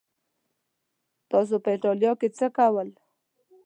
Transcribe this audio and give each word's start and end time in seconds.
تاسو 1.31 1.55
په 1.63 1.69
ایټالیا 1.73 2.11
کې 2.19 2.27
څه 2.37 2.47
کول؟ 2.57 2.89